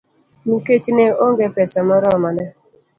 Nikech 0.47 0.85
ne 0.95 1.05
onge 1.25 1.47
pesa 1.55 1.79
moromo, 1.87 2.29
ne 2.37 2.45